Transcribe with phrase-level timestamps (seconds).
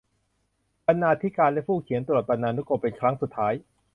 [0.87, 3.53] บรรณาธิการและผู้เขียนตรวจบรรณานุกรมเป็นครั้งสุดท้าย